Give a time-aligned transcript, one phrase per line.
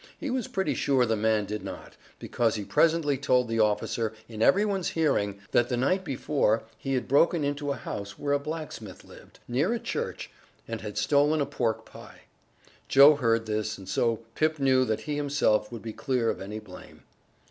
[0.17, 4.41] He was pretty sure the man did not, because he presently told the officer, in
[4.41, 8.39] every one's hearing, that the night before he had broken into a house where a
[8.39, 10.31] blacksmith lived, near a church,
[10.67, 12.21] and had stolen a pork pie.
[12.87, 16.57] Joe heard this and so Pip knew that he himself would be clear of any
[16.57, 17.03] blame.